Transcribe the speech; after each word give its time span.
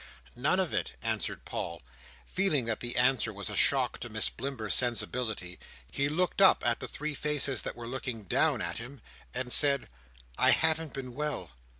"None 0.35 0.59
of 0.59 0.73
it," 0.73 0.93
answered 1.03 1.45
Paul. 1.45 1.83
Feeling 2.25 2.65
that 2.65 2.79
the 2.79 2.95
answer 2.97 3.31
was 3.31 3.51
a 3.51 3.55
shock 3.55 3.99
to 3.99 4.09
Miss 4.09 4.31
Blimber's 4.31 4.73
sensibility, 4.73 5.59
he 5.91 6.09
looked 6.09 6.41
up 6.41 6.65
at 6.65 6.79
the 6.79 6.87
three 6.87 7.13
faces 7.13 7.61
that 7.61 7.75
were 7.75 7.85
looking 7.85 8.23
down 8.23 8.63
at 8.63 8.79
him, 8.79 9.01
and 9.31 9.53
said: 9.53 9.89
"I 10.39 10.49
haven't 10.53 10.93
been 10.93 11.13
well. 11.13 11.51